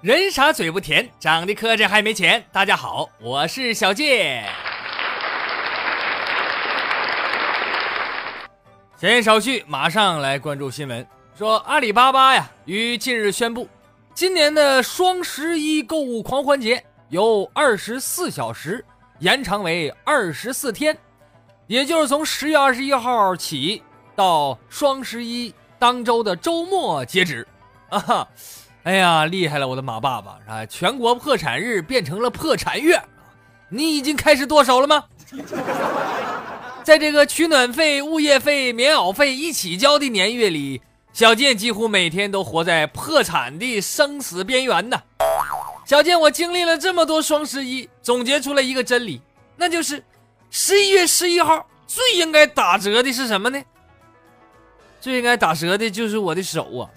[0.00, 2.42] 人傻嘴不甜，长得磕碜还没钱。
[2.50, 4.42] 大家好，我是小健。
[8.96, 11.06] 闲言少叙，马上来关注新闻。
[11.38, 13.68] 说阿里巴巴呀，于近日宣布，
[14.12, 18.84] 今年的双十一购物狂欢节由二十四小时
[19.20, 20.98] 延长为二十四天，
[21.68, 23.80] 也就是从十月二十一号起
[24.16, 27.46] 到双十一当周的周末截止。
[27.88, 28.28] 啊哈。
[28.82, 30.66] 哎呀，厉害了，我的马爸爸啊！
[30.66, 33.00] 全国破产日变成了破产月，
[33.68, 35.04] 你已经开始剁手了吗？
[36.82, 40.80] 在这个取暖费、物业费、棉袄费一起交的年月里，
[41.12, 45.00] 小健几乎每天都活在破产的生死边缘呢。
[45.84, 49.20] 小健，我经历了这么多双十一，总结出了一个真理，
[49.56, 50.04] 那就是
[50.50, 53.60] 十一月十一号最应该打折的是什么呢？
[55.00, 56.90] 最应该打折的就是我的手啊！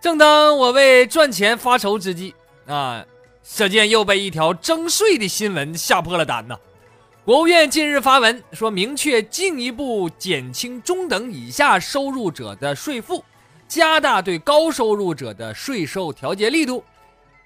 [0.00, 2.34] 正当我为赚钱发愁之际，
[2.66, 3.04] 啊，
[3.42, 6.56] 小健又被一条征税的新闻吓破了胆呐！
[7.24, 13.24] 国务院近日发文说，明确进一步减轻中等以下收入者的税负，
[13.68, 16.82] 加大对高收入者的税收调节力度。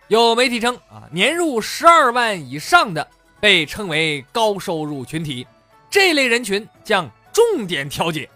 [0.09, 3.07] 有媒体称，啊，年入十二万以上的
[3.39, 5.47] 被称为高收入群体，
[5.91, 8.27] 这类人群将重点调节。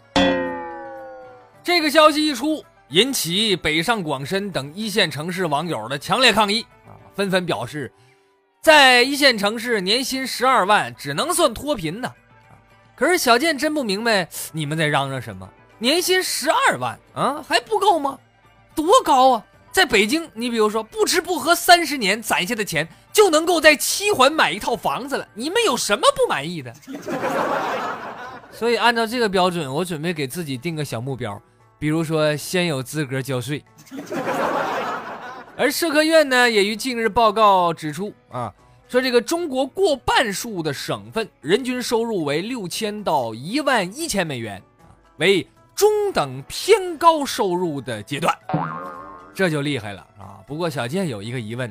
[1.62, 2.62] 这个消息一出。
[2.91, 6.98] 引起北上广深等一线城市网友的强烈抗议啊！
[7.14, 7.88] 纷纷表示，
[8.61, 12.12] 在一线城市年薪十二万只能算脱贫呢。
[12.94, 15.48] 可是小健真不明白你们在嚷嚷什么？
[15.78, 18.19] 年薪十二万啊还不够吗？
[18.75, 19.44] 多高啊！
[19.72, 25.27] 在北京，你比如说不吃不喝三十年攒下的钱，就能够在七环买一套房子了。
[25.32, 26.75] 你们有什么不满意的？
[28.53, 31.41] 所以按照这个标准，我准备给自己定个小目标。
[31.78, 33.65] 比如说，先有资格交税。
[35.60, 38.50] 而社科院呢，也于近日报告指出啊，
[38.88, 44.62] 说这个中国过半数的省份人均收入为六千到一万一千美元，
[45.19, 48.34] 为中等偏高收入的阶段，
[49.34, 50.41] 这就厉害了啊！
[50.47, 51.71] 不过小健有一个疑问，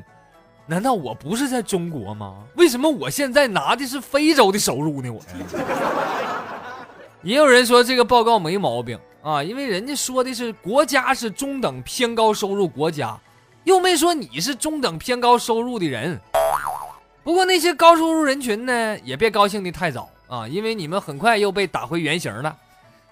[0.68, 2.44] 难道我不是在中国吗？
[2.54, 5.10] 为什么我现在拿的是非洲的收入呢？
[5.10, 5.20] 我
[7.24, 8.96] 也有人说这个报告没毛病。
[9.22, 13.18] 啊，因为人家说的是国家是中等偏高收入国家，
[13.64, 16.20] 又没说你是中等偏高收入的人。
[17.22, 22.56] 不过那些高收入人群呢，也别高兴的太早啊，因为你们很快又被打回原形了。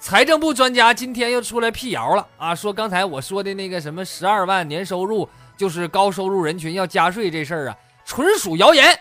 [0.00, 8.98] 财政部专家今天又出来辟谣了啊，说刚才我说的那个什么十二万年收入就是高收入人群要加税这事儿啊，纯属谣言。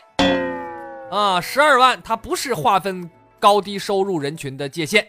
[1.09, 3.09] 啊，十二万它不是划分
[3.39, 5.07] 高低收入人群的界限。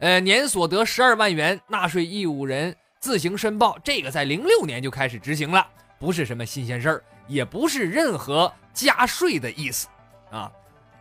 [0.00, 5.66] 呃，年所得十二万元，纳税义务人自行申报，这个在零六年就开始执行了，
[5.98, 9.88] 不是什么新鲜事儿，也不是任何加税的意思，
[10.30, 10.52] 啊，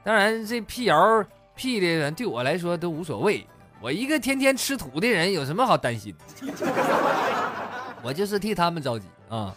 [0.02, 3.46] 当然这辟谣辟的对我来说都无所谓，
[3.82, 6.16] 我一个天天吃土的人有什么好担心？
[8.02, 9.54] 我就是替他们着急啊，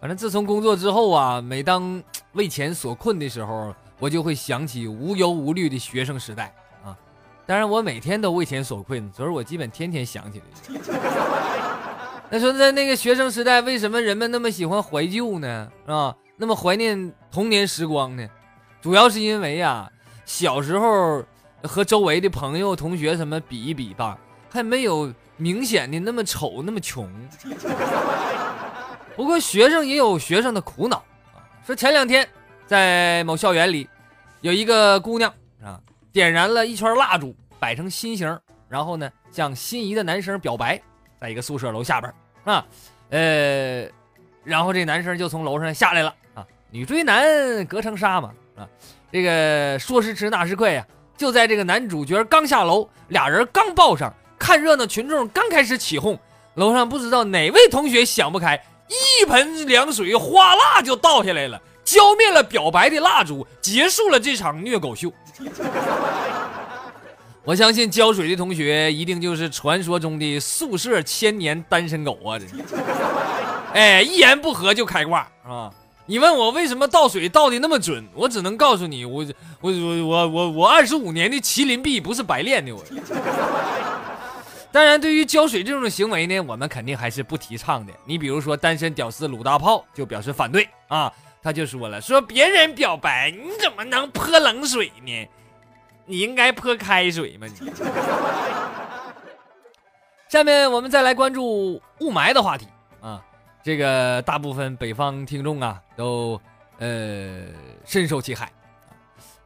[0.00, 2.02] 反正自从工作之后啊，每当
[2.32, 6.52] 为钱所困的时候，我就会想起无忧无虑的学生时代
[6.84, 6.98] 啊。
[7.46, 10.44] 当然，我每天都为钱所困，所以我基本天天想起来。
[12.28, 15.70] 那说在那个学生时代，为什么人们那么喜欢怀旧呢？
[15.86, 18.28] 啊，那么怀念童年时光呢？
[18.82, 19.90] 主要是因为呀，
[20.24, 21.24] 小时候
[21.62, 24.18] 和周围的朋友、同学什么比一比吧，
[24.50, 27.08] 还没有明显的那么丑、那么穷。
[29.14, 30.96] 不过学生也有学生的苦恼
[31.32, 31.40] 啊。
[31.64, 32.28] 说前两天
[32.66, 33.88] 在某校园里，
[34.40, 35.32] 有一个姑娘
[35.62, 35.80] 啊。
[36.12, 38.40] 点燃了一圈蜡烛，摆成心形，
[38.70, 40.80] 然后呢，向心仪的男生表白，
[41.20, 42.12] 在一个宿舍楼下边
[42.44, 42.64] 啊，
[43.10, 43.88] 呃，
[44.44, 48.68] 然后这男生就从楼上下来了啊，女追男隔层纱嘛啊，
[49.10, 50.86] 这个说时迟那时快呀，
[51.16, 56.18] 就在这个男主角刚下楼，俩人刚抱上，看热闹群众刚开始起哄，
[56.54, 65.12] 楼上不知道哪位同学想不开，一盆凉水哗啦就倒下来了，浇灭了表白的蜡烛，结束了这场虐狗秀。
[67.46, 72.36] 我相信浇水的同学一定就是传说中的宿舍千年单身狗啊！
[72.36, 72.44] 这，
[73.72, 75.72] 哎，一言不合就开挂啊！
[76.06, 79.24] 你问我为什么倒水倒的那么准，我只能告诉你，我
[79.60, 82.74] 我我我我我二十五年的麒麟臂不是白练的。
[82.74, 82.82] 我，
[84.72, 87.92] 当然，对于浇水这种行为呢，我们肯定还是不提倡的。
[88.04, 95.28] 你比如说，单身屌丝鲁大炮就表示反对啊，他就说了，说别人表白你怎么能泼冷水呢？
[96.06, 97.72] 你应该泼开水嘛你。
[100.28, 102.66] 下面我们再来关注雾霾的话题
[103.00, 103.22] 啊，
[103.62, 106.40] 这个大部分北方听众啊都
[106.78, 107.44] 呃
[107.84, 108.50] 深受其害。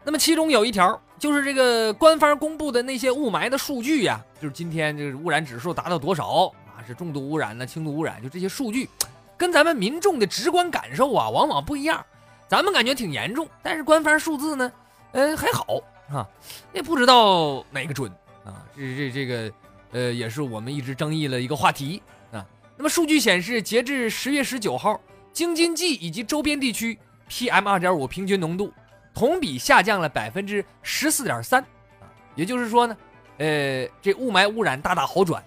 [0.03, 6.81] 那么其中有一条就是这个官方公布的那些雾霾的数据呀，就是今天这个污染指数达到多少啊？
[6.87, 8.23] 是重度污染呢，轻度污染？
[8.23, 8.89] 就这些数据，
[9.37, 12.05] 跟咱们民众的直观感受啊，往往不一样。
[12.49, 14.73] 咱们感觉挺严重，但是官方数字呢，
[15.13, 15.67] 呃还好
[16.11, 16.29] 啊，
[16.73, 18.11] 也不知道哪个准
[18.45, 18.67] 啊。
[18.77, 19.53] 这这这个
[19.93, 22.03] 呃，也是我们一直争议了一个话题
[22.33, 22.45] 啊。
[22.77, 25.01] 那么数据显示，截至十月十九号，
[25.33, 26.99] 京津冀以及周边地区
[27.29, 28.73] PM 二点五平均浓度。
[29.13, 31.61] 同比下降了百分之十四点三，
[32.01, 32.97] 啊，也就是说呢，
[33.39, 35.43] 呃，这雾霾污染大大好转，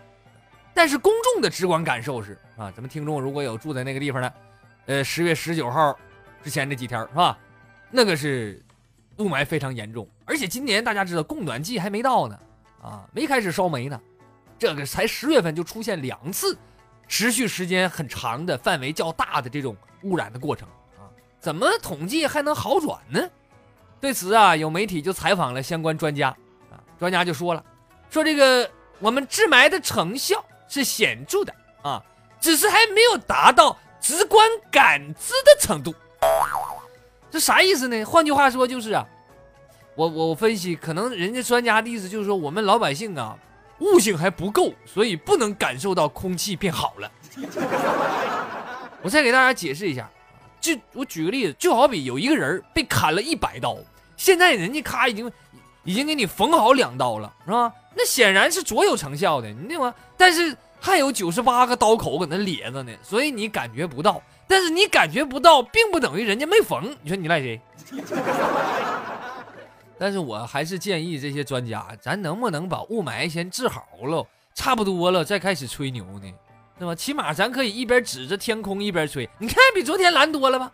[0.74, 4.33] 但是公众的直观感受是啊，咱们听众如果有住在那个地方的，
[4.88, 5.98] 呃，十月十九号
[6.44, 7.39] 之前这几天是吧，
[7.89, 8.62] 那个是
[9.18, 12.39] 雾霾非常严重，而且今年大家知道供暖季还没到呢，
[12.81, 14.00] 啊，没开始烧煤呢，
[14.57, 16.57] 这个才十月份就出现两次，
[17.07, 20.68] 持续时间很长的范围较大的这种污染的过程
[20.98, 21.06] 啊，
[21.39, 23.21] 怎么统计还能好转呢？
[24.01, 26.30] 对此啊，有媒体就采访了相关专家，
[26.71, 27.63] 啊，专家就说了，
[28.10, 28.69] 说这个
[29.00, 32.04] 我们治霾的成效是显著的啊，
[32.42, 35.94] 只是还没有达到直观感知的程度。
[37.33, 38.03] 这啥意思呢？
[38.06, 39.03] 换句话说就是啊，
[39.95, 43.35] 我我分析，可能人家专家的意思就是说，我们老百姓啊，
[43.80, 47.12] 悟性还不够，所以不能感受到空气变好了。
[49.01, 50.07] 我再给大家解释一下，
[50.62, 53.79] 就我举个例子，就好比有一个人被砍了一百刀。
[54.15, 55.31] 现在人家咔已经，
[55.83, 57.74] 已经给你缝好两刀了，是吧？
[57.95, 59.91] 那显然是卓有成效的，你懂吗？
[60.15, 64.21] 但是还有九十八个刀口搁那咧着呢，所以你感觉不到。
[64.45, 66.94] 但是你感觉不到，并不等于人家没缝。
[67.01, 67.62] 你说你赖谁？
[69.97, 76.30] 但是我还是建议这些专家，咱能不能把雾霾先治好了，差不多了再开始吹牛呢？
[76.77, 76.94] 是吧？
[76.94, 80.69] 起码咱可以一边指着天空一边吹，你看比昨天蓝多了吧？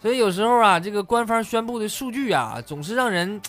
[0.00, 3.42] 所以有时候啊，这个官方宣布的数据啊，总是让人，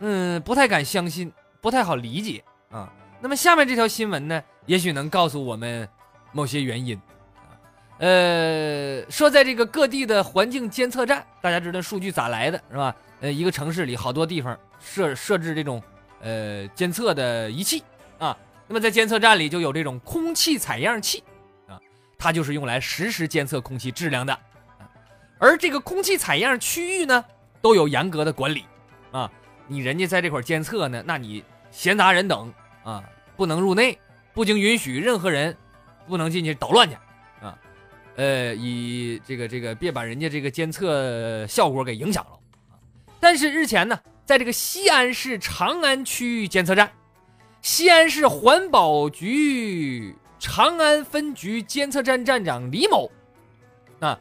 [0.00, 2.42] 嗯，不太敢相信，不太好理解
[2.72, 2.92] 啊。
[3.20, 5.88] 那么下面这条新闻呢，也许能告诉我们
[6.32, 7.00] 某些原因。
[7.98, 12.96] 呃，说在这个各地的环境监测站，大家知道数据咋来的是吧？
[13.20, 15.82] 呃，一个城市里好多地方设设置这种
[16.22, 17.84] 呃监测的仪器
[18.18, 18.34] 啊。
[18.66, 21.22] 那么在监测站里就有这种空气采样器
[21.68, 21.78] 啊，
[22.16, 24.38] 它就是用来实时监测空气质量的。
[25.38, 27.22] 而这个空气采样区域呢，
[27.60, 28.64] 都有严格的管理，
[29.12, 29.30] 啊，
[29.66, 32.50] 你人家在这块监测呢，那你闲杂人等
[32.82, 33.04] 啊，
[33.36, 33.98] 不能入内，
[34.32, 35.56] 不经允许，任何人
[36.06, 36.94] 不能进去捣乱去，
[37.40, 37.58] 啊，
[38.16, 42.38] 呃，以这个这个别把人家这个监测效果给影响了。
[43.18, 46.90] 但是日前呢，在这个西安市长安区监测站，
[47.62, 53.10] 西安市环保局长安分局监测站站长李某，
[54.00, 54.18] 啊。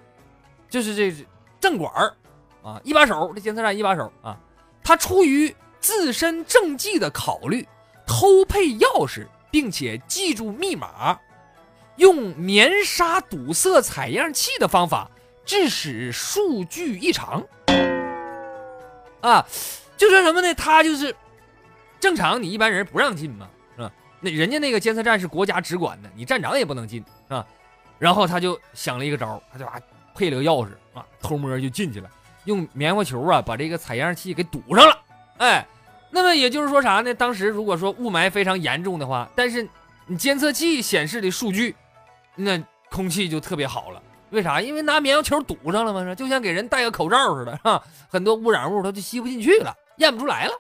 [0.69, 1.25] 就是这
[1.59, 2.13] 正管儿
[2.61, 4.39] 啊，一把手，这监测站一把手啊。
[4.83, 7.67] 他出于自身政绩的考虑，
[8.09, 11.19] 偷配钥匙，并且记住密码，
[11.97, 15.07] 用棉纱堵塞采样器的方法，
[15.45, 17.45] 致使数据异常。
[19.21, 19.45] 啊，
[19.95, 20.51] 就说什么呢？
[20.55, 21.15] 他就是
[21.99, 23.91] 正常，你一般人不让进嘛，是吧？
[24.19, 27.45] 那人家那个监测站是国家直管的，你站长也不能进，是吧？
[27.99, 29.79] 然后他就想了一个招，他就把。
[30.15, 32.09] 配了个钥匙啊，偷摸就进去了，
[32.43, 34.99] 用棉花球啊把这个采样器给堵上了。
[35.37, 35.65] 哎，
[36.11, 37.13] 那么也就是说啥呢？
[37.13, 39.67] 当时如果说雾霾非常严重的话，但是
[40.07, 41.75] 你监测器显示的数据，
[42.35, 44.01] 那空气就特别好了。
[44.31, 44.61] 为啥？
[44.61, 50.51] 因为拿棉球堵上了嘛，就像给人戴个口罩似的，哈，很多污染物它就吸不进去了，验不出来了。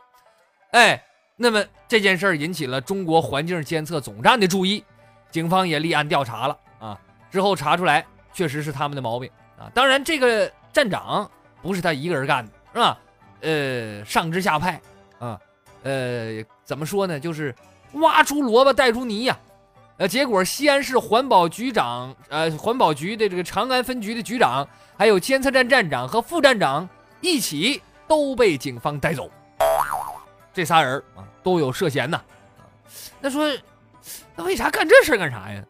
[0.71, 1.03] 哎，
[1.35, 4.83] 那么这件事儿引起了中国环境监测总站的注意，
[5.31, 6.99] 警方也立案调查了啊。
[7.31, 9.29] 之后查出来，确实是他们的毛病。
[9.57, 11.29] 啊，当然，这个站长
[11.61, 12.97] 不是他一个人干的，是吧？
[13.41, 14.81] 呃，上至下派，
[15.83, 17.19] 呃，怎么说呢？
[17.19, 17.53] 就是
[17.93, 19.37] 挖出萝卜带出泥呀。
[19.97, 24.67] 呃，结果西安市环保局长，呃，环保局的这个长安分局的局长，
[24.97, 26.87] 还有监测站站长和副站长
[27.19, 29.29] 一起都被警方带走。
[30.53, 32.21] 这仨人啊，都有涉嫌呐。
[33.19, 33.49] 那说，
[34.35, 35.63] 那为啥干这事干啥呀？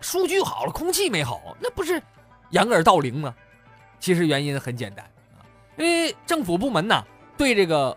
[0.00, 2.00] 数据好了，空气没好，那不是？
[2.50, 3.34] 掩耳盗铃吗？
[3.98, 5.04] 其实原因很简单
[5.36, 5.42] 啊，
[5.76, 7.04] 因为政府部门呢
[7.36, 7.96] 对这个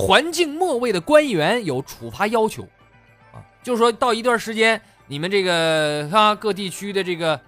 [0.00, 2.62] 环境末位的官员有处罚要求，
[3.34, 7.38] 啊，就是说到一段时间，你们这个啊各地区的这个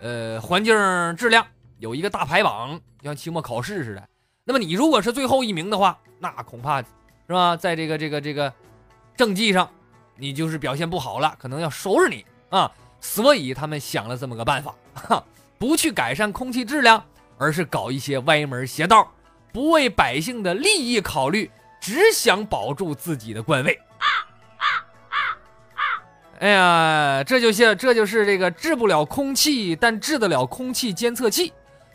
[0.00, 0.74] 呃环境
[1.16, 1.46] 质量
[1.78, 4.02] 有一个大排榜，像期末考试似的。
[4.42, 6.86] 那么你如果是最后一名的话，那恐怕是
[7.28, 8.52] 吧，在这个这个这个
[9.16, 9.70] 政绩上，
[10.16, 12.68] 你就是表现不好了，可能要收拾你啊。
[13.00, 15.24] 所以他们想了这么个办法，哈，
[15.56, 17.04] 不去改善空气质量，
[17.38, 19.12] 而是搞一些歪门邪道，
[19.52, 21.48] 不为百姓的利益考虑，
[21.82, 23.76] 只想保住自己的官位。
[26.38, 31.52] 哎呀，这就像这就是这个治不了空气，但治得了空气监测器；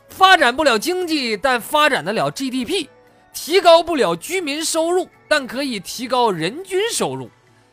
[0.10, 2.90] 发展不了经济，但发展得了 GDP；
[3.34, 7.32] 提高不了居民收入，但可以提高人均收入。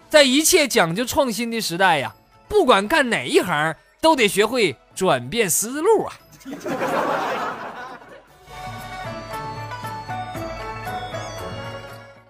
[0.09, 2.15] 在一切讲究创新的时代呀。
[2.47, 6.15] 不管干哪一行，都得学会转变思路啊！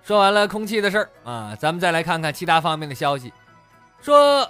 [0.04, 3.32] 说完了空气的事儿啊，咱们再来看看其他方面的消息。
[4.02, 4.46] 说，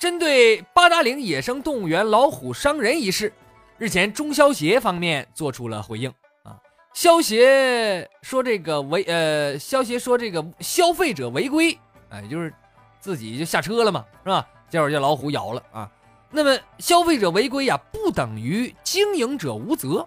[0.00, 3.32] 针对八达岭野生动物园老虎伤人一事，
[3.78, 6.58] 日前中消协方面做出了回应啊。
[6.92, 12.52] 消协说这个违呃，消协说这个消费者违规，哎，就是
[12.98, 14.44] 自己就下车了嘛，是吧？
[14.68, 15.88] 结果叫老虎咬了啊！
[16.32, 20.04] 那么消费者违规呀，不等于经营者无责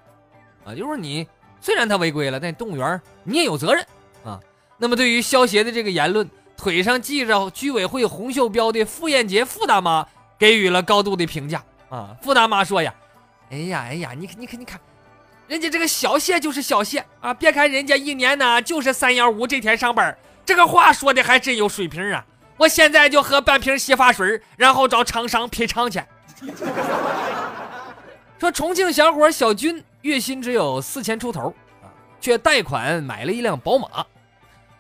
[0.66, 0.76] 啊。
[0.76, 1.26] 就是你
[1.62, 3.82] 虽然他违规了，但动物园你也有责任
[4.26, 4.38] 啊。
[4.80, 10.08] 那么对于消协的这个言论，腿上系着居委会红袖标的傅艳杰傅大妈
[10.40, 12.16] 给予了高度的评价啊。
[12.22, 12.94] 傅大妈说呀
[13.52, 14.80] ：“哎呀哎呀，你看你看你看，
[15.48, 17.34] 人家这个小谢就是小谢啊！
[17.34, 26.02] 别看人家一年呢就是三幺五这天上班，这个话说的还真有水平啊。”我现在就喝半瓶洗发水，然后找厂商赔偿去。
[28.40, 31.88] 说重庆小伙小军月薪只有四千出头啊，
[32.22, 34.06] 却贷款买了一辆宝马。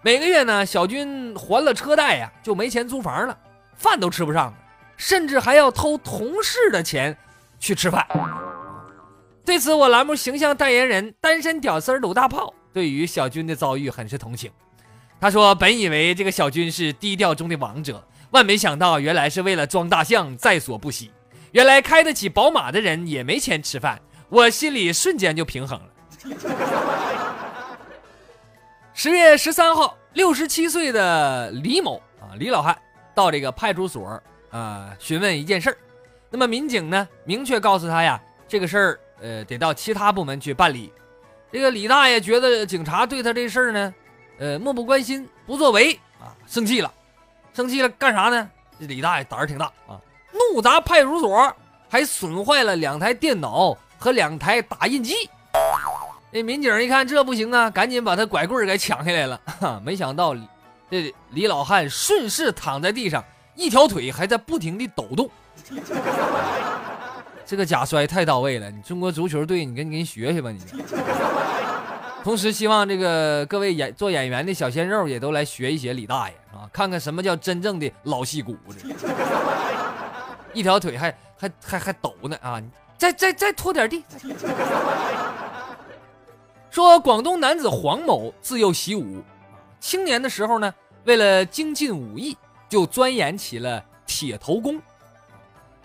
[0.01, 3.37] 每个月呢，小军还了车贷呀，就没钱租房了，
[3.75, 4.53] 饭都吃不上了，
[4.95, 7.17] 甚至还要偷同事的钱
[7.59, 8.07] 去吃饭。
[9.45, 14.49] 对此，我栏目形象代言人单身屌丝鲁大炮对于小军的遭遇很是同情。
[15.19, 18.01] 他说：“本以为这个小军是低调中的王者，
[18.31, 21.11] 万没想到原来是为了装大象在所不惜。
[21.51, 25.89] 原来开得起宝马的人也没钱吃饭，我心里瞬间就平衡了。”
[29.01, 32.77] 十月十三号，六十七岁的李某啊，李老汉
[33.15, 35.77] 到这个派出所啊询问一件事儿。
[36.29, 40.91] 那么民警呢，明确告诉他呀，这个事儿呃得到其他部门去办理。
[41.49, 43.95] 这个李大爷觉得警察对他这事儿呢。
[44.37, 46.93] 呃，漠不关心，不作为啊，生气了，
[47.53, 48.51] 生气了，干啥呢？
[48.81, 49.95] 这李大爷胆儿挺大啊，
[50.33, 51.55] 怒砸派出所，
[51.87, 55.15] 还损坏了两台电脑和两台打印机。
[56.31, 59.41] 那民警一看这不行啊，赶紧把他拐棍给抢下来了。
[59.83, 60.36] 没想到
[60.89, 63.24] 这李老汉顺势躺在地上，
[63.55, 65.29] 一条腿还在不停地抖动。
[67.45, 70.62] 这个假摔太到位了，你中国足球队，你跟你跟学学吧你。
[72.24, 78.95] 同时，希望这个各位演做演员的小鲜肉也都来学一学李大爷啊，看看什么叫真正的老戏骨子。
[80.53, 82.62] 一条腿还还还还抖呢啊！
[82.98, 84.03] 再再再拖点地。
[86.69, 89.23] 说广东男子黄某自幼习武，
[89.79, 90.73] 青年的时候呢，
[91.05, 94.79] 为了精进武艺，就钻研起了铁头功。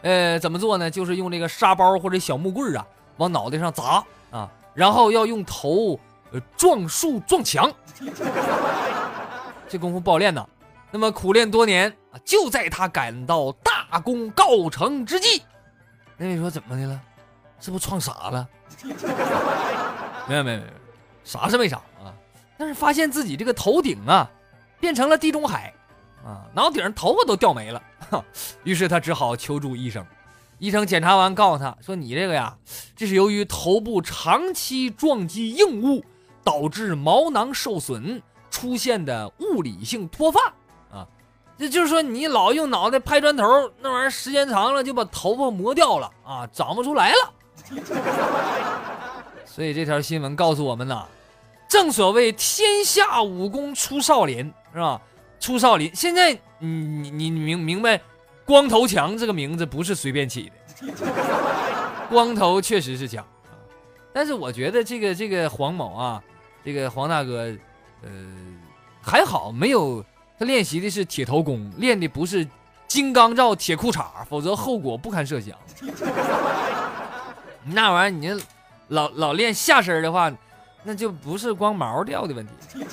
[0.02, 0.90] 呃，怎么做呢？
[0.90, 2.86] 就是用这个沙包或者小木棍啊，
[3.16, 5.98] 往脑袋上砸啊，然后要用头
[6.30, 6.40] 呃。
[6.56, 7.72] 撞树撞墙，
[9.68, 10.46] 这功夫不好练呐。
[10.90, 15.42] 那么苦练多年啊，就在他感到大功告成之际，
[16.16, 17.00] 那你说怎么的了？
[17.60, 18.48] 是不是撞傻了？
[20.26, 20.72] 没有没有没有，
[21.24, 22.12] 啥是没啥啊？
[22.56, 24.30] 但是发现自己这个头顶啊，
[24.80, 25.72] 变成了地中海
[26.24, 27.82] 啊，脑顶上头发都掉没了。
[28.62, 30.04] 于是他只好求助医生。
[30.58, 32.56] 医生检查完，告诉他说：“你这个呀，
[32.96, 36.04] 这是由于头部长期撞击硬物。”
[36.44, 40.38] 导致毛囊受损出现的物理性脱发
[40.92, 41.08] 啊，
[41.56, 43.44] 也就是说你老用脑袋拍砖头，
[43.80, 47.32] 那玩意儿时间长了就把头发磨掉了啊，长不出来了。
[49.54, 51.04] 所以这条新闻告诉我们呐，
[51.68, 55.00] 正所谓天下武功出少林是吧？
[55.38, 56.68] 出少林，现在你
[57.10, 58.00] 你你明明白，
[58.44, 60.50] 光头强这个名字不是随便起
[60.82, 60.86] 的，
[62.10, 63.24] 光头确实是强
[64.12, 66.22] 但是我觉得这个这个黄某啊。
[66.64, 67.54] 这个黄大哥，
[68.02, 68.10] 呃，
[69.02, 70.02] 还好没有
[70.38, 72.48] 他练习的是铁头功，练的不是
[72.88, 75.54] 金刚罩铁裤衩，否则后果不堪设想。
[77.66, 78.42] 那玩意儿你
[78.88, 80.32] 老老练下身的话，
[80.82, 82.52] 那就不是光毛掉的问题。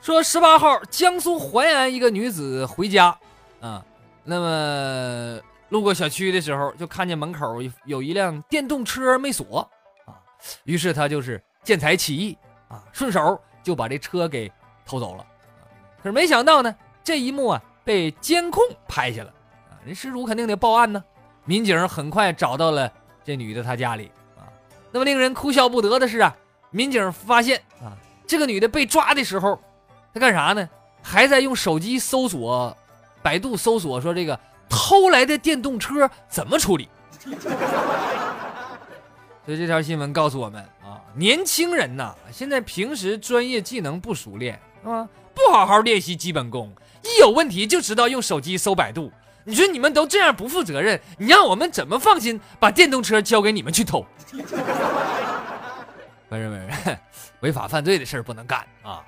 [0.00, 3.16] 说十八号，江苏淮安一个女子回家，
[3.60, 3.84] 啊，
[4.24, 9.68] 那么路过小区的时候，就看见门口有一辆电动车没锁，
[10.06, 10.16] 啊，
[10.64, 14.50] 于是她就是见财起意，啊，顺手就把这车给
[14.86, 15.26] 偷走了，
[16.02, 19.30] 可是没想到呢，这一幕啊被监控拍下了，
[19.70, 21.04] 啊，人失主肯定得报案呢。
[21.44, 22.90] 民警很快找到了
[23.28, 24.48] 这女的她家里，啊，
[24.90, 26.34] 那么令人哭笑不得的是啊，
[26.70, 27.92] 民警发现啊，
[28.26, 29.60] 这个女的被抓的时候。
[30.14, 30.66] 她干啥呢？
[31.02, 32.74] 还在用手机搜索，
[33.22, 36.88] 百度搜索说这个偷来的电动车怎么处理。
[39.44, 49.12] 所以这条新闻告诉我们啊，年轻人呐，现在平时专业技能不熟练啊，不好好练习基本功，一有问题就知道用手机搜百度。
[49.48, 54.04] 你说你们都这样不负责任，你让我们怎么放心把电动车交给你们去偷？
[56.28, 56.98] 不是不是，
[57.40, 59.02] 违法犯罪的事儿不能干啊。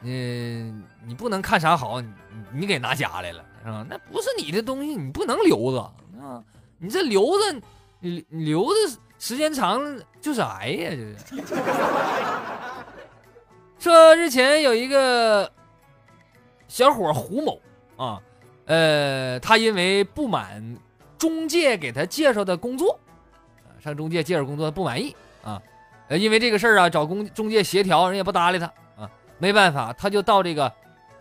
[0.00, 2.08] 嗯，你不能看啥好，你
[2.52, 3.86] 你给拿家来了是吧？
[3.88, 5.80] 那不是你的东西，你不能留着
[6.20, 6.42] 啊！
[6.78, 7.60] 你这留着，
[8.00, 8.74] 你留着
[9.20, 10.90] 时间长了就是癌呀！
[11.30, 11.54] 这是。
[13.78, 15.48] 说日前有一个
[16.66, 17.60] 小伙胡某
[17.96, 18.20] 啊，
[18.66, 20.76] 呃，他因为不满
[21.16, 22.98] 中介给他介绍的工作，
[23.82, 25.62] 上中介介绍工作不满意啊，
[26.08, 29.10] 呃，因为这个事儿啊，找公中介协调，人也不搭理他啊。
[29.38, 30.72] 没办法，他就到这个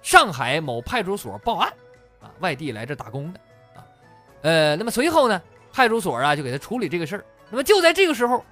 [0.02, 1.72] 上海某派出所报案，
[2.20, 3.40] 啊，外地来这打工的，
[3.76, 3.86] 啊，
[4.42, 5.40] 呃，那么随后呢，
[5.72, 7.26] 派出所啊就给他处理这个事儿。
[7.52, 8.44] 那么就在这个时候，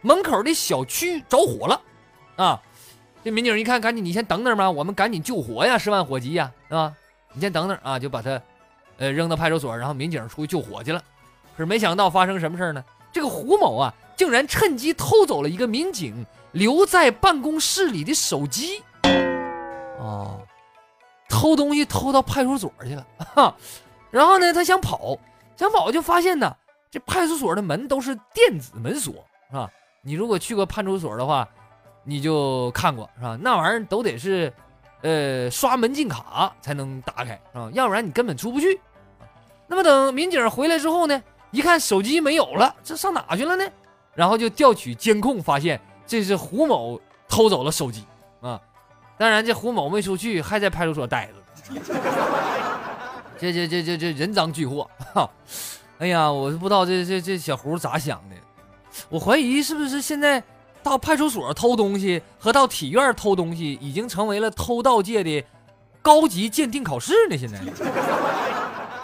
[0.00, 1.82] 门口的小区着火了，
[2.36, 2.62] 啊，
[3.24, 6.94] 这民警一看，赶紧你先等等吧，我们赶紧救火呀，十万火急呀，啊？
[7.36, 8.40] 你先等等啊，就把他，
[8.96, 11.00] 呃，扔到派出所，然后民警出去救火去了。
[11.56, 12.82] 可是没想到发生什么事呢？
[13.12, 16.26] 这个胡某啊，竟然趁机偷走了一个民警。
[16.52, 18.82] 留在办公室里的手机，
[19.98, 20.40] 哦，
[21.28, 23.54] 偷东西偷到派出所去了，哈，
[24.10, 25.18] 然后呢，他想跑，
[25.54, 26.56] 想跑就发现呢，
[26.90, 29.12] 这派出所的门都是电子门锁，
[29.50, 29.70] 是吧？
[30.00, 31.46] 你如果去过派出所的话，
[32.04, 33.38] 你就看过，是吧？
[33.42, 34.50] 那玩意儿都得是，
[35.06, 37.70] 呃，刷门禁卡才能打开，啊？
[37.72, 38.80] 要不然你根本出不去。
[39.68, 43.64] 那么等民警回来之后呢，一看手机没有了，这上哪去了呢？
[44.14, 45.80] 然后就调取监控，发现。
[46.08, 48.04] 这是胡某偷走了手机
[48.40, 48.60] 啊！
[49.16, 51.32] 当然，这胡某没出去，还在派出所待着。
[53.38, 54.90] 这这这这这人赃俱获！
[55.14, 55.30] 哈！
[55.98, 58.36] 哎呀，我都不知道这这这小胡咋想的。
[59.08, 60.42] 我怀疑是不是现在
[60.90, 65.44] 到派出所偷东西和到体院偷东西已经成为了偷盗界的
[66.00, 67.36] 高级鉴定考试呢？
[67.36, 67.60] 现在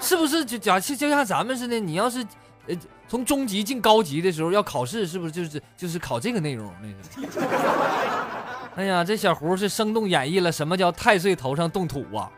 [0.01, 1.79] 是不是就假就就像咱们似的？
[1.79, 2.27] 你要是
[2.67, 2.77] 呃。
[3.09, 6.73] 从中级进高级的时候要考试，是不是就是就是考这个内容？
[6.81, 7.47] 那是。
[8.75, 12.33] 哎呀，这小胡是生动演绎了什么叫太岁头上动土啊！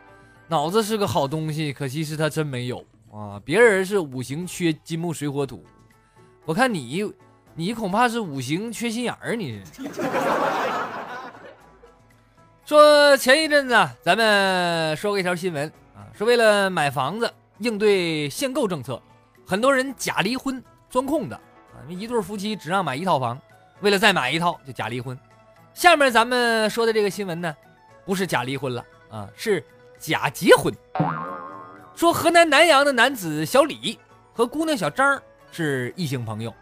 [0.49, 3.39] 脑子是个好东西，可惜是他真没有啊。
[3.45, 5.63] 别人是五行缺金木水火土，
[6.43, 7.09] 我看你
[7.57, 9.35] 你恐怕是五行缺心眼儿。
[9.35, 9.81] 你是。
[12.65, 19.01] 说前一阵子咱们说过一条新闻啊，是为了买房子应对限购政策。
[19.47, 23.39] 很多人假离婚钻空子啊，一对夫妻只让买一套房，
[23.79, 25.17] 为了再买一套就假离婚。
[25.73, 27.55] 下面咱们说的这个新闻呢，
[28.03, 29.63] 不是假离婚了啊，是
[29.97, 30.73] 假结婚。
[31.95, 33.97] 说河南南阳的男子小李
[34.33, 36.53] 和姑娘小张是异性朋友，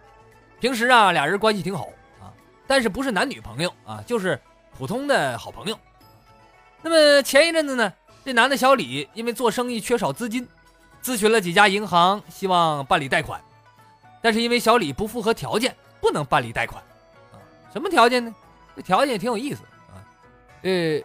[0.63, 1.89] 平时啊俩人关系挺好
[2.21, 2.31] 啊，
[2.65, 4.39] 但是不是男女朋友啊，就是
[4.77, 5.77] 普通的好朋友。
[6.81, 7.91] 那么前一阵子呢，
[8.23, 10.47] 这男的小李因为做生意缺少资金。
[11.01, 13.41] 咨询了几家银行，希望办理贷款，
[14.21, 16.81] 但是因为小李不符合条件，不能办理贷款。
[17.33, 17.35] 啊，
[17.73, 18.33] 什么条件呢？
[18.73, 19.99] 这条件也挺有意思啊，
[20.61, 21.01] 呃，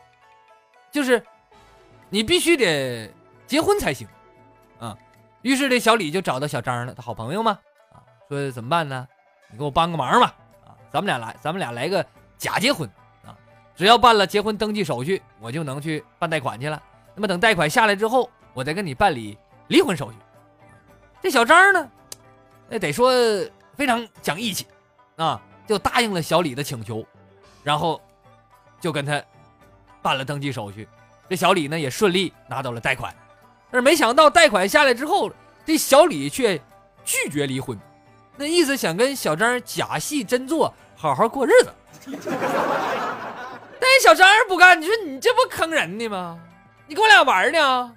[0.93, 1.21] 就是
[2.11, 3.13] 你必须得
[3.45, 4.07] 结婚才行
[4.79, 4.97] 啊。
[5.43, 7.59] 于是这小李就找到小张了，他好朋友嘛，
[7.91, 9.09] 啊，说怎么办呢？
[9.51, 10.35] 你给我帮个忙吧，
[10.65, 12.05] 啊，咱们俩来，咱们俩来个
[12.37, 12.89] 假结婚
[13.25, 13.37] 啊，
[13.75, 16.83] 只要办了结婚登记手续，我就能去办贷款去了。
[17.15, 19.39] 那么等贷款下来之后，我再跟你办理。
[19.69, 20.17] 离婚手续，
[21.21, 21.91] 这小张呢，
[22.71, 23.13] 那得说
[23.77, 24.67] 非常讲义气，
[25.17, 27.07] 啊，就答应了小李的请求，
[27.63, 28.01] 然后
[28.81, 29.23] 就跟他
[30.01, 30.89] 办了登记手续。
[31.29, 33.15] 这小李呢也顺利拿到了贷款，
[33.71, 35.31] 但是没想到贷款下来之后，
[35.67, 36.59] 这小李却
[37.05, 37.79] 拒绝离婚，
[38.39, 41.75] 那意思想跟小张假戏真做，好好过日子。
[43.81, 46.39] 但是小张不干，你说你这不坑人的吗？
[46.87, 47.93] 你跟我俩玩呢？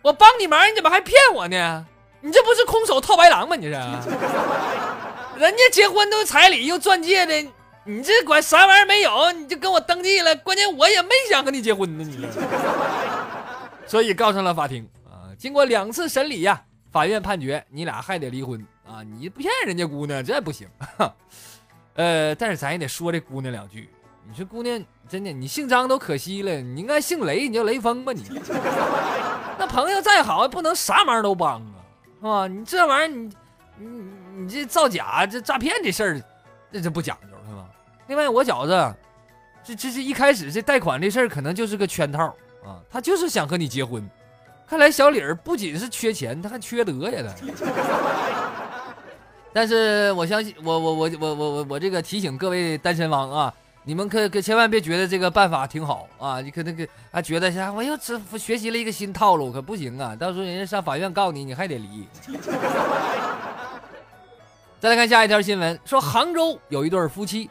[0.00, 1.84] 我帮你忙，你怎么还骗我呢？
[2.20, 3.56] 你这不是空手套白狼吗？
[3.56, 3.78] 你这，
[5.36, 7.50] 人家结婚都彩礼又钻戒的，
[7.84, 12.28] 你这管啥玩意儿没有，你就跟我登记了，关键我也没想跟你结婚呢，你。
[13.86, 20.68] 所以告上了法庭啊，经过两次审理呀，法院判决你俩还得离婚啊，你不骗人家姑娘这不行。
[21.94, 23.88] 呃，但是咱也得说这姑娘两句，
[24.28, 28.24] 你说姑娘真的，你姓张都可惜了，你应该姓雷，你叫雷锋吧你。
[29.58, 31.72] 那朋友再好，不能啥忙都帮啊，
[32.18, 32.48] 是吧？
[32.48, 33.30] 你这玩意儿，你
[33.78, 36.22] 你你这造假、这诈骗这事儿，
[36.72, 37.68] 这这不讲究是吧？
[38.08, 38.96] 另外，我觉着，
[39.62, 42.34] 这这是一开始这贷款这事儿可能就是个圈套。
[42.64, 44.08] 啊，他就是想和你结婚，
[44.66, 47.46] 看来小李儿不仅是缺钱，他还缺德呀他。
[49.52, 62.06] 但是我相信，我我我我我我我这个提醒各位单身汪啊，你们可可千万别觉得这个办法挺好啊，你可那个还觉得像我又只学习了一个新套路，可不行啊，到时候人家上法院告你，你还得离。
[64.78, 67.50] 再来看下一条新闻，说杭州有一对夫妻，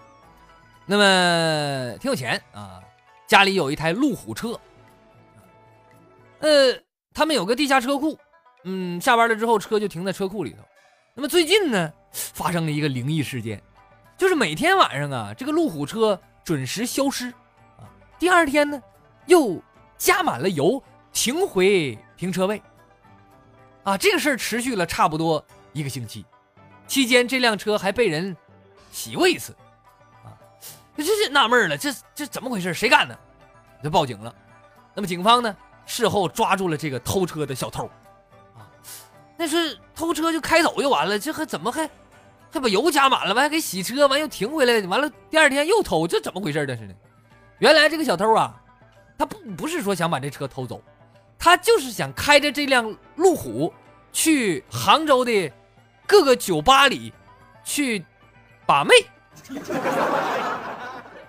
[0.85, 2.79] 那么挺有钱啊，
[3.27, 4.59] 家里有一台路虎车。
[6.39, 6.73] 呃，
[7.13, 8.17] 他们有个地下车库，
[8.63, 10.59] 嗯，下班了之后车就停在车库里头。
[11.19, 13.61] 那么最近呢，发生了一个灵异事件，
[14.17, 17.27] 就是每天晚上啊，这个路虎车准时消失，
[17.77, 17.83] 啊，
[18.17, 18.81] 第二天呢，
[19.25, 19.61] 又
[19.97, 22.63] 加满了油停回停车位，
[23.83, 26.25] 啊，这个事儿持续了差不多一个星期，
[26.87, 28.33] 期间这辆车还被人
[28.89, 29.53] 洗过一次，
[30.23, 30.31] 啊，
[30.95, 32.73] 这这纳闷了，这这怎么回事？
[32.73, 33.19] 谁干的？
[33.83, 34.33] 就报警了。
[34.95, 35.53] 那么警方呢？
[35.85, 37.89] 事后抓住了这个偷车的小偷，
[39.39, 41.89] 那是偷车就开走就完了，这还怎么还
[42.51, 46.75] 还把油加满了，完还给洗车，完又停回来，完了第二天又偷，这怎么回事这？
[46.75, 46.93] 是呢，
[47.59, 48.61] 原来这个小偷啊，
[49.17, 50.83] 他不不是说想把这车偷走，
[51.37, 53.73] 他就是想开着这辆路虎
[54.11, 55.49] 去杭州的
[56.05, 57.13] 各个酒吧里
[57.63, 58.05] 去
[58.65, 58.93] 把妹，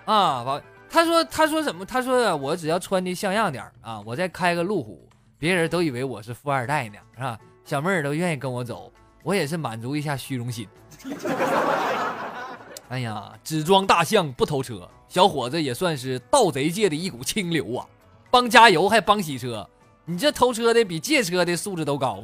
[0.03, 0.61] 啊，把。
[0.93, 1.85] 他说：“他说什么？
[1.85, 7.39] 他说我只要穿的像样点啊，我再开个路虎，别人都以为我是富二代呢，是吧？
[7.63, 8.91] 小妹儿都愿意跟我走，
[9.23, 10.67] 我也是满足一下虚荣心。
[12.89, 17.85] 哎呀，只装大象不偷车，小伙子也算是盗贼界的一股清流啊！
[18.29, 19.67] 帮加油还帮洗车，
[20.05, 22.21] 你这偷车的比借车的素质都高。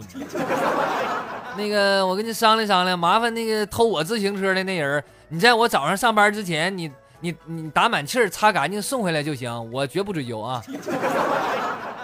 [1.58, 10.62] 那个，我跟你商量商量，麻烦那个偷我自行车的那人，你在我早上上班之前，你。”你你打满气儿，擦干净送回来就行，我绝不追究啊。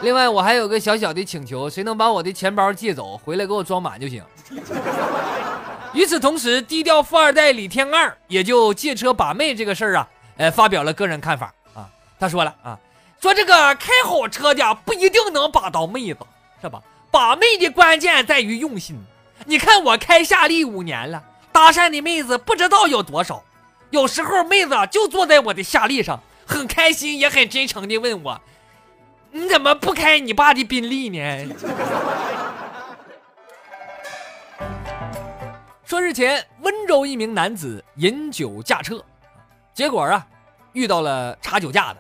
[0.03, 4.21] 另外，我还有个小小的请求，谁能把我的钱包借走，回来给我装满就行。
[5.93, 11.87] 与此同时，低调富二代李天二也就借车把妹这个事儿啊，呃，发表了个人看法啊。
[12.19, 12.77] 他说了啊，
[13.21, 16.19] 说这个开好车的不一定能把到妹子，
[16.61, 16.81] 是吧？
[17.09, 19.01] 把妹的关键在于用心。
[19.45, 23.41] 你看我开夏利五年了，搭讪的妹子不知道有多少。
[23.91, 28.41] 有时候妹子就坐在我的夏利上，很开心也很真诚地问我
[29.33, 31.55] ：“你怎么不开你爸的宾利呢？”
[35.83, 39.03] 说日前温州一名男子饮酒驾车，
[39.73, 40.25] 结果啊
[40.73, 41.97] 遇到了查酒驾的，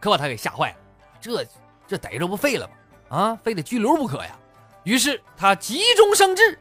[0.00, 0.76] 可把他给吓坏了。
[1.20, 1.46] 这
[1.86, 2.72] 这逮着不废了吗？
[3.16, 4.36] 啊，非得拘留不可呀！
[4.82, 6.58] 于是他急中生智，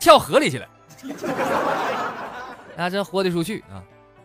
[0.00, 0.66] 跳河里去了。
[2.76, 3.82] 那真豁得出去啊！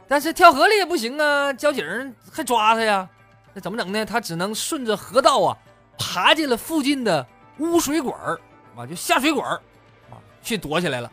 [0.07, 3.07] 但是跳河里也不行啊，交警还抓他呀，
[3.53, 4.05] 那怎么整呢？
[4.05, 5.57] 他只能顺着河道啊，
[5.97, 7.25] 爬进了附近的
[7.59, 8.39] 污水管儿
[8.75, 9.55] 啊，就下水管儿
[10.09, 11.11] 啊，去躲起来了。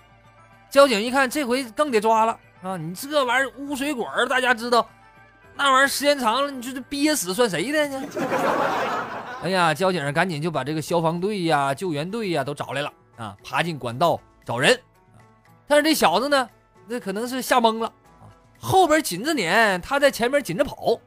[0.71, 2.77] 交警一看，这回更得抓了啊！
[2.77, 4.89] 你这玩意儿污水管儿，大家知道，
[5.57, 8.07] 那玩意儿时间长了，你就是憋死算谁的呢？
[9.43, 14.81] 哎呀，交警赶紧就把这个消防队呀、救援队呀都找来了啊，爬进管道找人。
[15.67, 16.49] 但是这小子呢？
[16.87, 17.87] 那可能是吓懵了
[18.21, 18.27] 啊！
[18.59, 20.99] 后边紧着撵，他在前面紧着跑。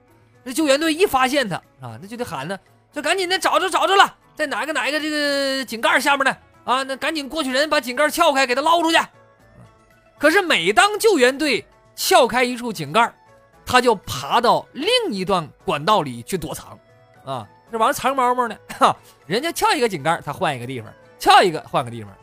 [0.43, 2.59] 那救援队一发现他啊，那就得喊呢，
[2.91, 6.37] 就赶紧的找着找着了，在哪个哪个这个井盖下面呢？
[6.65, 8.97] 啊，那赶紧过去人把井盖撬开，给他捞出去。
[10.17, 13.13] 可是每当救援队撬开一处井盖，
[13.65, 16.77] 他就爬到另一段管道里去躲藏。
[17.25, 18.55] 啊，这玩意儿藏猫猫呢。
[18.79, 22.13] 哈，人家撬一个井盖，他换一个地方；撬一个换个地方。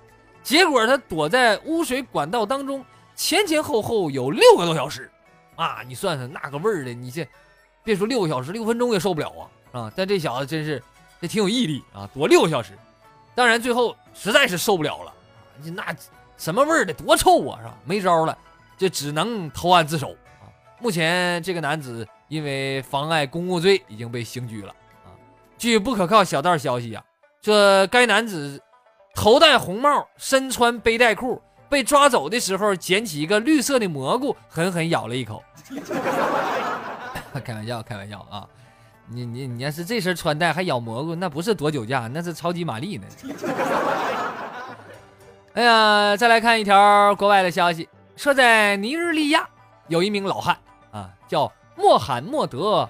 [0.43, 2.85] 结果他躲在污水管道当中。
[3.17, 5.11] 前前后后有六个多小时，
[5.55, 7.29] 啊，你算算那个味儿的，你这
[7.83, 9.31] 别说六个小时，六分钟也受不了
[9.73, 9.93] 啊啊！
[9.97, 10.83] 但这小子真是
[11.21, 12.73] 这挺有毅力啊，躲六个小时。
[13.35, 15.12] 当然最后实在是受不了了，
[15.62, 15.85] 你那
[16.37, 17.75] 什么味儿的，多臭啊，是吧？
[17.85, 18.37] 没招了，
[18.77, 20.49] 就只能投案自首啊。
[20.79, 25.12] 目前这个男子因为妨碍公务罪已经被刑拘了啊。
[25.57, 27.03] 据不可靠小道消息啊，
[27.40, 28.62] 这该男子
[29.14, 31.40] 头戴红帽，身穿背带裤。
[31.69, 35.40] 被抓走的时候捡起一个绿色的蘑菇，狠狠咬了一口。
[37.45, 38.47] 开玩笑，开玩笑啊！
[39.12, 43.07] 你你你要是这身穿戴还咬蘑菇，那不是躲酒驾，那是超级玛丽呢。
[45.55, 49.49] 哎呀，再来看一条国外的消息，说在尼日利亚
[49.88, 50.57] 有一名老汉
[50.93, 52.88] 啊，叫穆罕默德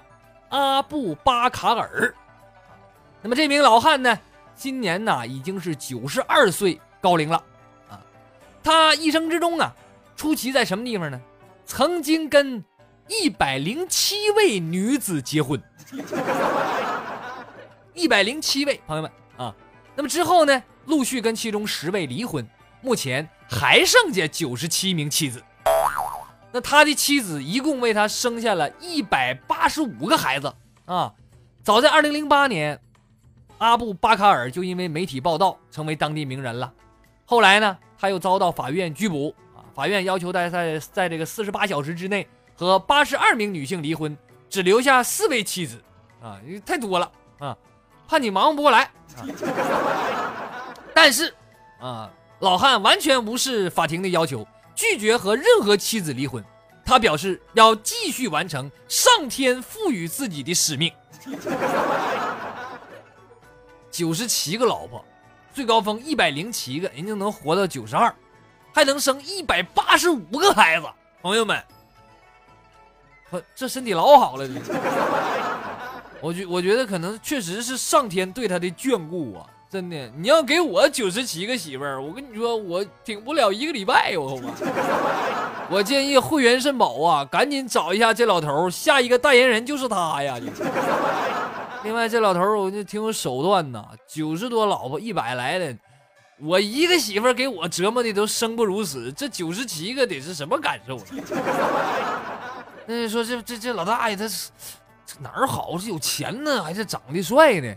[0.49, 2.13] ·阿布巴卡尔。
[3.23, 4.17] 那么这名老汉呢，
[4.55, 7.43] 今年呢已经是九十二岁高龄了
[7.89, 7.99] 啊。
[8.63, 9.73] 他一生之中啊，
[10.15, 11.19] 出奇在什么地方呢？
[11.65, 12.63] 曾经跟
[13.11, 15.61] 一百零七位女子结婚，
[17.93, 19.53] 一百零七位朋友们啊。
[19.95, 20.63] 那么之后呢？
[20.85, 22.47] 陆续跟其中十位离婚，
[22.81, 25.43] 目前还剩下九十七名妻子。
[26.53, 30.53] 那他的妻子一共为他生下了一百八十五个孩子
[30.85, 31.13] 啊！
[31.63, 32.79] 早在二零零八年，
[33.57, 36.73] 阿布巴卡尔就因为媒体报道成为当地名人了。
[37.25, 39.61] 后来呢，他又遭到法院拘捕啊！
[39.75, 42.27] 法院要求他在在这个四十八小时之内
[42.67, 44.15] 和八十二名女性离婚，
[44.49, 45.81] 只留下四位妻子
[46.21, 46.39] 啊！
[46.63, 47.57] 太多了啊，
[48.07, 48.91] 怕你忙不过来！
[50.93, 51.33] 但是，
[51.79, 56.43] 啊，老汉完全无视法庭的要求，拒绝和任何妻子离婚。
[56.85, 60.91] 他表示要继续完成上天赋予自己的使命。
[63.89, 65.03] 九十七个老婆，
[65.51, 68.13] 最高峰一百零七个，人家能活到九十二，
[68.73, 70.85] 还能生一百八十五个孩子。
[71.21, 71.63] 朋友们，
[73.31, 74.47] 我这身体老好了。
[76.21, 79.45] 我觉我觉得可能确实是上天对他的眷顾啊。
[79.71, 84.17] 真的，你要给我九十七个媳妇儿，我跟你说，我顶不了一个礼拜。
[84.17, 84.37] 我
[85.71, 90.37] 我建议会员肾宝啊，赶紧找一下这老头，下一个代言人就是他呀。
[91.85, 95.73] 另外，这老头我就挺有手段呐，九十多老婆，一百来的，
[96.41, 100.99] 我一个媳妇儿给我折磨的都生不如死，这九十七个得是什么感受？
[102.91, 104.49] 那你说这这这老大爷他是
[105.21, 105.77] 哪儿好？
[105.77, 107.73] 是有钱呢，还是长得帅呢？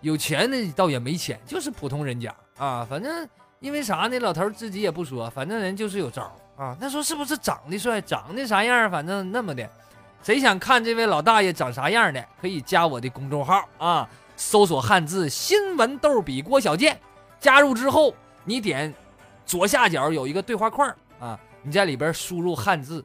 [0.00, 2.84] 有钱呢倒也没钱，就是普通人家啊。
[2.90, 3.28] 反正
[3.60, 4.18] 因为啥呢？
[4.18, 6.24] 老头自己也不说，反正人就是有招
[6.56, 6.76] 啊。
[6.80, 8.90] 那说是不是长得帅，长得啥样？
[8.90, 9.70] 反正那么的。
[10.24, 12.24] 谁想看这位老大爷长啥样的？
[12.40, 16.98] 可以加我的公众号啊，搜索汉字新闻逗比郭小贱。
[17.38, 18.92] 加入之后，你点
[19.46, 23.04] 左下角有一个对话框啊，你在里边输入汉字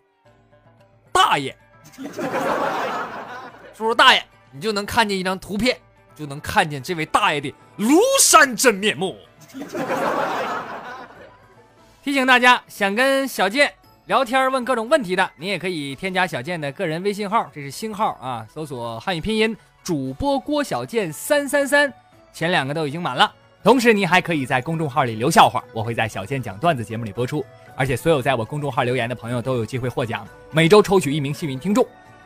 [1.13, 1.55] 大爷，
[3.73, 4.21] 叔叔大爷，
[4.51, 5.77] 你就能看见一张图片。
[6.15, 9.17] 就能看见这位大爷的庐山真面目。
[12.03, 13.73] 提醒大家，想跟小健
[14.05, 21.91] 聊天问各种问题的，你也可以添加小健的个人微信号，这是新号啊，搜索汉语拼音主播郭小健三三三，
[22.31, 23.33] 前两个都已经满了。
[23.63, 27.43] 同时，你还可以在公众号里留笑话，我会在小健讲段子节目里播出，
[27.75, 31.85] 而且所有在我公众号留言的朋友都有机会获奖，每周抽取一名幸运听众。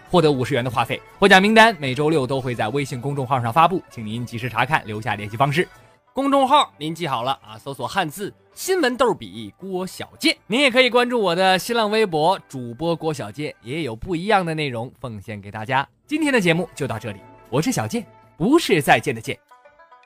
[0.09, 5.67] 获得五十元的话费，获奖名单每周六都会在微信公众号上发布，请您及时查看，留下联系方式。
[6.13, 10.35] 公众号您记好了啊，搜索汉字新闻逗比郭小贱。
[10.47, 15.87] 您也可以关注我的新浪微博主播郭小贱，也有不一样的内容奉献给大家。
[16.07, 18.05] 今天的节目就到这里，我是小贱，
[18.37, 19.37] 不是再见的见，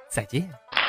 [0.09, 0.80] 再见。